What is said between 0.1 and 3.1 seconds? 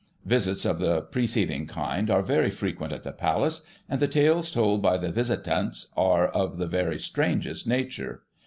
Visits of the preceding kind are very frequent at